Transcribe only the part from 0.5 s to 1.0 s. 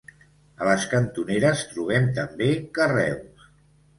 A les